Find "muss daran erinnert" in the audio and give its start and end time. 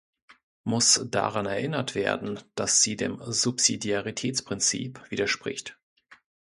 0.63-1.93